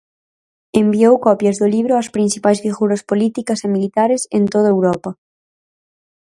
Enviou 0.81 1.15
copias 1.27 1.59
do 1.61 1.67
libro 1.75 1.93
ás 2.01 2.11
principais 2.15 2.59
figuras 2.65 3.01
políticas 3.09 3.59
e 3.61 3.67
militares 3.75 4.21
en 4.37 4.43
todo 4.53 4.67
Europa. 4.75 5.11